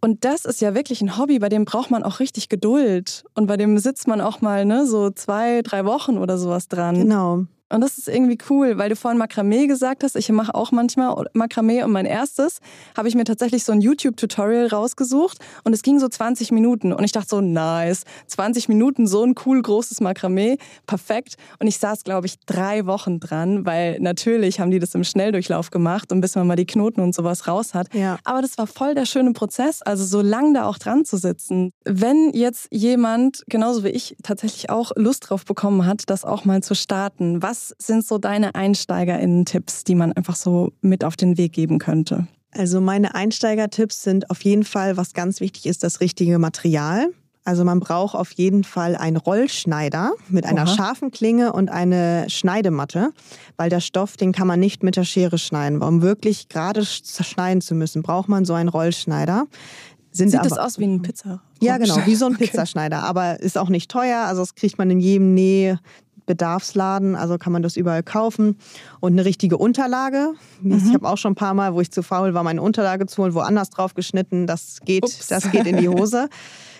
[0.00, 3.24] Und das ist ja wirklich ein Hobby, bei dem braucht man auch richtig Geduld.
[3.34, 6.94] Und bei dem sitzt man auch mal ne, so zwei, drei Wochen oder sowas dran.
[6.94, 7.46] Genau.
[7.70, 10.16] Und das ist irgendwie cool, weil du vorhin Makramee gesagt hast.
[10.16, 12.60] Ich mache auch manchmal Makramee und mein erstes
[12.96, 16.92] habe ich mir tatsächlich so ein YouTube-Tutorial rausgesucht und es ging so 20 Minuten.
[16.92, 21.36] Und ich dachte so, nice, 20 Minuten, so ein cool großes Makramee, perfekt.
[21.58, 25.70] Und ich saß, glaube ich, drei Wochen dran, weil natürlich haben die das im Schnelldurchlauf
[25.70, 27.92] gemacht und bis man mal die Knoten und sowas raus hat.
[27.94, 28.18] Ja.
[28.24, 31.72] Aber das war voll der schöne Prozess, also so lang da auch dran zu sitzen.
[31.84, 36.62] Wenn jetzt jemand, genauso wie ich, tatsächlich auch Lust drauf bekommen hat, das auch mal
[36.62, 41.36] zu starten, was was sind so deine EinsteigerInnen-Tipps, die man einfach so mit auf den
[41.36, 42.26] Weg geben könnte?
[42.52, 47.08] Also meine Einsteigertipps sind auf jeden Fall, was ganz wichtig ist, das richtige Material.
[47.44, 50.74] Also man braucht auf jeden Fall einen Rollschneider mit einer Oha.
[50.74, 53.10] scharfen Klinge und eine Schneidematte,
[53.56, 55.82] weil der Stoff, den kann man nicht mit der Schere schneiden.
[55.82, 59.46] Um wirklich gerade schneiden zu müssen, braucht man so einen Rollschneider.
[60.10, 61.42] Sind Sieht aber, das aus wie ein Pizza?
[61.60, 62.46] Ja, genau, wie so ein okay.
[62.46, 64.24] Pizzaschneider, aber ist auch nicht teuer.
[64.26, 65.76] Also das kriegt man in jedem Näh
[66.28, 68.56] Bedarfsladen, also kann man das überall kaufen.
[69.00, 70.34] Und eine richtige Unterlage.
[70.62, 70.82] Mhm.
[70.86, 73.22] Ich habe auch schon ein paar Mal, wo ich zu faul war, meine Unterlage zu
[73.22, 74.46] holen, woanders drauf geschnitten.
[74.46, 76.28] Das geht, das geht in die Hose.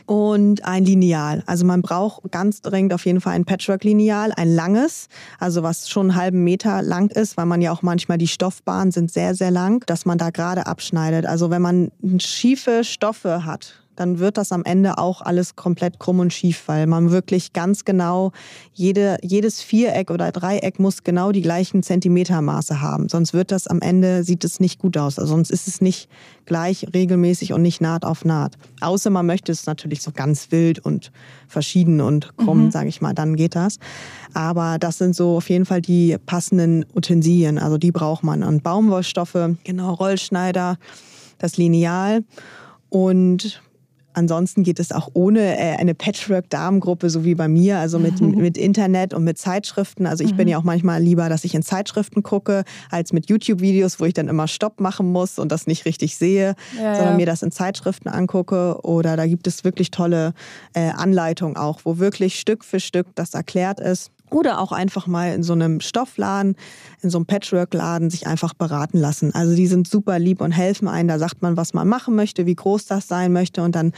[0.08, 1.42] und ein Lineal.
[1.44, 5.08] Also man braucht ganz dringend auf jeden Fall ein Patchwork-Lineal, ein langes,
[5.38, 8.90] also was schon einen halben Meter lang ist, weil man ja auch manchmal die Stoffbahnen
[8.90, 11.26] sind sehr, sehr lang, dass man da gerade abschneidet.
[11.26, 16.20] Also wenn man schiefe Stoffe hat, dann wird das am Ende auch alles komplett krumm
[16.20, 18.32] und schief, weil man wirklich ganz genau,
[18.72, 23.08] jede, jedes Viereck oder Dreieck muss genau die gleichen Zentimetermaße haben.
[23.08, 25.18] Sonst wird das am Ende, sieht es nicht gut aus.
[25.18, 26.08] Also sonst ist es nicht
[26.44, 28.56] gleich regelmäßig und nicht Naht auf Naht.
[28.80, 31.10] Außer man möchte es natürlich so ganz wild und
[31.48, 32.70] verschieden und krumm, mhm.
[32.70, 33.78] sage ich mal, dann geht das.
[34.32, 37.58] Aber das sind so auf jeden Fall die passenden Utensilien.
[37.58, 38.44] Also die braucht man.
[38.44, 40.76] Und Baumwollstoffe, genau, Rollschneider,
[41.38, 42.24] das Lineal
[42.90, 43.60] und
[44.18, 48.34] Ansonsten geht es auch ohne äh, eine Patchwork-Damengruppe, so wie bei mir, also mit, mhm.
[48.36, 50.06] mit Internet und mit Zeitschriften.
[50.06, 50.36] Also ich mhm.
[50.38, 54.14] bin ja auch manchmal lieber, dass ich in Zeitschriften gucke, als mit YouTube-Videos, wo ich
[54.14, 57.16] dann immer Stopp machen muss und das nicht richtig sehe, ja, sondern ja.
[57.16, 58.80] mir das in Zeitschriften angucke.
[58.82, 60.34] Oder da gibt es wirklich tolle
[60.74, 64.10] äh, Anleitungen auch, wo wirklich Stück für Stück das erklärt ist.
[64.30, 66.56] Oder auch einfach mal in so einem Stoffladen,
[67.02, 69.34] in so einem Patchwork-Laden sich einfach beraten lassen.
[69.34, 71.08] Also die sind super lieb und helfen einem.
[71.08, 73.62] Da sagt man, was man machen möchte, wie groß das sein möchte.
[73.62, 73.92] Und dann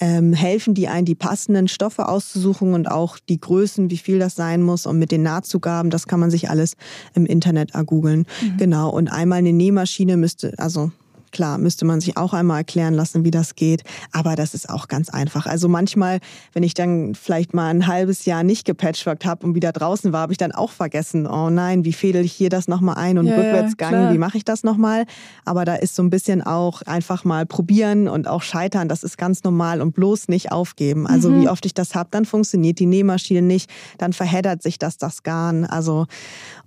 [0.00, 4.34] ähm, helfen die einen, die passenden Stoffe auszusuchen und auch die Größen, wie viel das
[4.34, 4.86] sein muss.
[4.86, 6.76] Und mit den Nahtzugaben, das kann man sich alles
[7.14, 8.26] im Internet ergoogeln.
[8.40, 8.56] Mhm.
[8.56, 8.90] Genau.
[8.90, 10.90] Und einmal eine Nähmaschine müsste, also
[11.34, 13.82] Klar, müsste man sich auch einmal erklären lassen, wie das geht.
[14.12, 15.46] Aber das ist auch ganz einfach.
[15.46, 16.20] Also manchmal,
[16.52, 20.20] wenn ich dann vielleicht mal ein halbes Jahr nicht gepatchworked habe und wieder draußen war,
[20.20, 23.26] habe ich dann auch vergessen, oh nein, wie fädel ich hier das nochmal ein und
[23.26, 25.06] ja, Rückwärtsgang, ja, wie mache ich das nochmal?
[25.44, 28.88] Aber da ist so ein bisschen auch einfach mal probieren und auch scheitern.
[28.88, 31.08] Das ist ganz normal und bloß nicht aufgeben.
[31.08, 31.42] Also mhm.
[31.42, 33.68] wie oft ich das habe, dann funktioniert die Nähmaschine nicht,
[33.98, 35.64] dann verheddert sich das, das Garn.
[35.64, 36.06] Also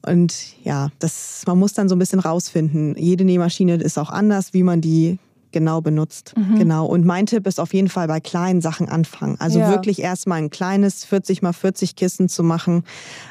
[0.06, 2.96] und ja, das, man muss dann so ein bisschen rausfinden.
[2.98, 5.20] Jede Nähmaschine ist auch anders, wie man die
[5.52, 6.34] genau benutzt.
[6.36, 6.60] Mhm.
[6.60, 6.86] Genau.
[6.86, 9.38] Und mein Tipp ist auf jeden Fall bei kleinen Sachen anfangen.
[9.40, 9.70] Also ja.
[9.70, 12.84] wirklich erstmal ein kleines 40 mal 40 Kissen zu machen.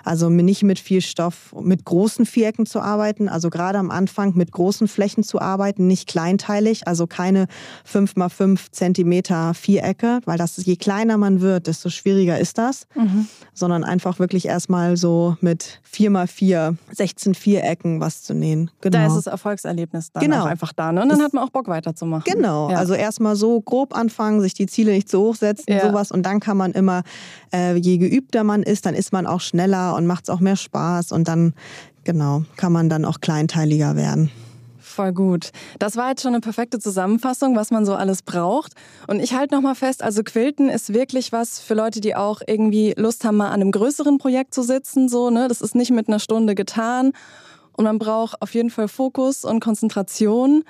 [0.05, 3.29] Also nicht mit viel Stoff, mit großen Vierecken zu arbeiten.
[3.29, 6.88] Also gerade am Anfang mit großen Flächen zu arbeiten, nicht kleinteilig.
[6.88, 7.46] Also keine
[7.85, 12.87] 5 mal 5 Zentimeter Vierecke, weil das, je kleiner man wird, desto schwieriger ist das.
[12.94, 13.29] Mhm.
[13.55, 18.70] Sondern einfach wirklich erstmal so mit 4 mal 4, 16 Vierecken was zu nähen.
[18.81, 18.98] Genau.
[18.98, 20.44] Da ist das Erfolgserlebnis dann genau.
[20.44, 20.92] einfach da.
[20.92, 21.02] Ne?
[21.02, 22.25] Und dann hat man auch Bock weiterzumachen machen.
[22.27, 22.79] Genau, ja.
[22.79, 25.87] also erstmal so grob anfangen, sich die Ziele nicht zu hoch setzen, ja.
[25.87, 26.11] sowas.
[26.11, 27.03] Und dann kann man immer,
[27.53, 30.57] äh, je geübter man ist, dann ist man auch schneller und macht es auch mehr
[30.57, 31.12] Spaß.
[31.12, 31.55] Und dann,
[32.05, 34.31] genau, kann man dann auch kleinteiliger werden.
[34.97, 35.51] Voll gut.
[35.79, 38.73] Das war jetzt schon eine perfekte Zusammenfassung, was man so alles braucht.
[39.07, 42.95] Und ich halte nochmal fest, also Quilten ist wirklich was für Leute, die auch irgendwie
[42.97, 45.11] Lust haben, mal an einem größeren Projekt zu sitzen.
[45.11, 45.49] So, ne?
[45.49, 47.12] Das ist nicht mit einer Stunde getan.
[47.73, 50.64] Und man braucht auf jeden Fall Fokus und Konzentration.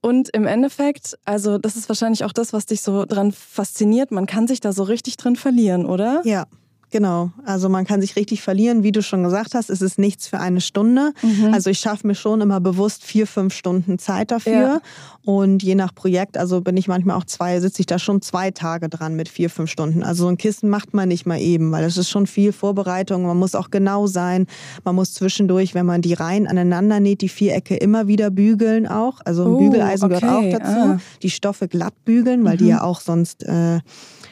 [0.00, 4.10] Und im Endeffekt, also das ist wahrscheinlich auch das, was dich so dran fasziniert.
[4.10, 6.22] Man kann sich da so richtig drin verlieren, oder?
[6.24, 6.46] Ja,
[6.90, 8.82] Genau, also man kann sich richtig verlieren.
[8.82, 11.12] Wie du schon gesagt hast, es ist nichts für eine Stunde.
[11.22, 11.52] Mhm.
[11.52, 14.52] Also ich schaffe mir schon immer bewusst vier, fünf Stunden Zeit dafür.
[14.52, 14.80] Ja.
[15.22, 18.50] Und je nach Projekt, also bin ich manchmal auch zwei, sitze ich da schon zwei
[18.50, 20.02] Tage dran mit vier, fünf Stunden.
[20.02, 23.24] Also so ein Kissen macht man nicht mal eben, weil es ist schon viel Vorbereitung.
[23.24, 24.46] Man muss auch genau sein.
[24.84, 29.20] Man muss zwischendurch, wenn man die Reihen aneinander näht, die Vierecke immer wieder bügeln auch.
[29.26, 30.20] Also ein oh, Bügeleisen okay.
[30.20, 30.80] gehört auch dazu.
[30.92, 31.00] Ah.
[31.22, 32.58] Die Stoffe glatt bügeln, weil mhm.
[32.58, 33.42] die ja auch sonst...
[33.42, 33.80] Äh,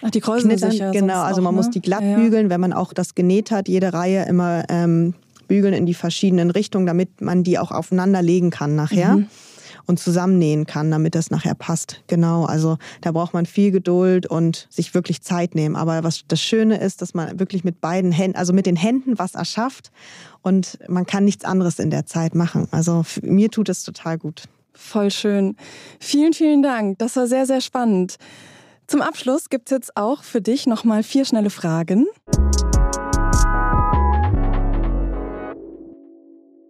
[0.07, 1.57] Ach, die kräuseln sich ja Genau, also man auch, ne?
[1.57, 5.15] muss die glatt ja, bügeln, wenn man auch das genäht hat, jede Reihe immer ähm,
[5.49, 9.17] bügeln in die verschiedenen Richtungen, damit man die auch aufeinander legen kann nachher.
[9.17, 9.27] Mhm.
[9.89, 12.03] Und zusammennähen kann, damit das nachher passt.
[12.09, 15.77] Genau, also da braucht man viel Geduld und sich wirklich Zeit nehmen.
[15.77, 19.17] Aber was das Schöne ist, dass man wirklich mit beiden Händen, also mit den Händen
[19.17, 19.93] was erschafft
[20.43, 22.67] und man kann nichts anderes in der Zeit machen.
[22.73, 24.49] Also mir tut es total gut.
[24.77, 25.57] Voll schön.
[26.01, 26.99] Vielen, vielen Dank.
[26.99, 28.17] Das war sehr, sehr spannend.
[28.89, 32.07] Zum Abschluss gibt es jetzt auch für dich nochmal vier schnelle Fragen.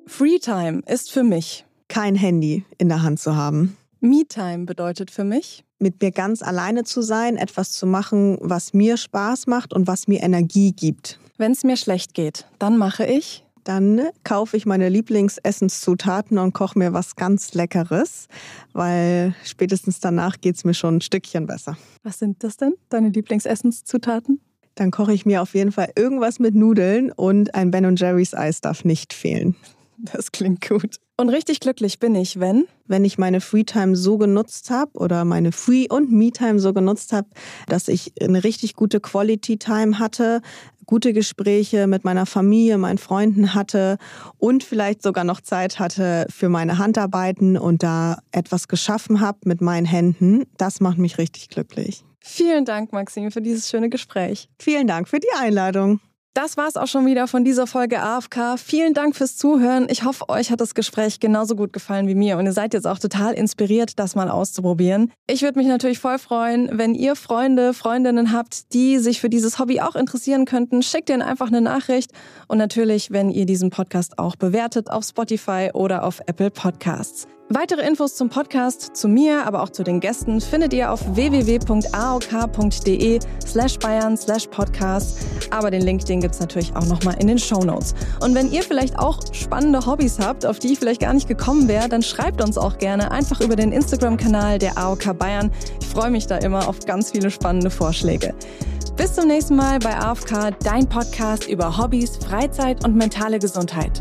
[0.07, 3.77] Freetime ist für mich kein Handy in der Hand zu haben.
[4.01, 8.97] Me-Time bedeutet für mich mit mir ganz alleine zu sein, etwas zu machen, was mir
[8.97, 11.19] Spaß macht und was mir Energie gibt.
[11.37, 16.79] Wenn es mir schlecht geht, dann mache ich dann kaufe ich meine Lieblingsessenszutaten und koche
[16.79, 18.29] mir was ganz Leckeres,
[18.73, 21.77] weil spätestens danach geht es mir schon ein Stückchen besser.
[22.05, 24.41] Was sind das denn, deine Lieblingsessenszutaten?
[24.77, 28.61] Dann koche ich mir auf jeden Fall irgendwas mit Nudeln und ein Ben Jerry's Eis
[28.61, 29.57] darf nicht fehlen.
[30.13, 30.97] Das klingt gut.
[31.17, 32.67] Und richtig glücklich bin ich, wenn?
[32.87, 37.29] Wenn ich meine Freetime so genutzt habe oder meine Free- und Me-Time so genutzt habe,
[37.69, 40.43] dass ich eine richtig gute Quality-Time hatte,
[40.85, 43.99] gute Gespräche mit meiner Familie, meinen Freunden hatte
[44.39, 49.61] und vielleicht sogar noch Zeit hatte für meine Handarbeiten und da etwas geschaffen habe mit
[49.61, 50.45] meinen Händen.
[50.57, 52.05] Das macht mich richtig glücklich.
[52.21, 54.49] Vielen Dank, Maxim, für dieses schöne Gespräch.
[54.59, 56.01] Vielen Dank für die Einladung.
[56.37, 58.59] Das war es auch schon wieder von dieser Folge AFK.
[58.59, 59.87] Vielen Dank fürs Zuhören.
[59.88, 62.87] Ich hoffe, euch hat das Gespräch genauso gut gefallen wie mir und ihr seid jetzt
[62.87, 65.11] auch total inspiriert, das mal auszuprobieren.
[65.27, 69.59] Ich würde mich natürlich voll freuen, wenn ihr Freunde, Freundinnen habt, die sich für dieses
[69.59, 70.83] Hobby auch interessieren könnten.
[70.83, 72.11] Schickt ihnen einfach eine Nachricht
[72.49, 77.27] und natürlich, wenn ihr diesen Podcast auch bewertet auf Spotify oder auf Apple Podcasts.
[77.49, 81.61] Weitere Infos zum Podcast, zu mir, aber auch zu den Gästen findet ihr auf www.aok.de
[83.47, 85.19] slash bayern slash podcast.
[85.51, 87.95] Aber den Link, den gibt's natürlich auch nochmal in den Show Notes.
[88.21, 91.69] Und wenn ihr vielleicht auch spannende Hobbys habt, auf die ich vielleicht gar nicht gekommen
[91.69, 95.53] wäre, dann schreibt uns auch gerne einfach über den Instagram-Kanal der AOK Bayern.
[95.81, 98.35] Ich freue mich da immer auf ganz viele spannende Vorschläge.
[98.97, 104.01] Bis zum nächsten Mal bei AFK, dein Podcast über Hobbys, Freizeit und mentale Gesundheit.